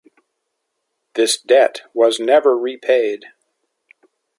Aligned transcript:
This 1.13 1.39
debt 1.39 1.83
was 1.93 2.19
never 2.19 2.57
repaid. 2.57 3.25